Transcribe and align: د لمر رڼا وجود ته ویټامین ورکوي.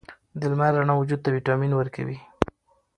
د 0.39 0.41
لمر 0.51 0.71
رڼا 0.77 0.93
وجود 0.97 1.19
ته 1.23 1.29
ویټامین 1.35 1.71
ورکوي. 1.75 2.17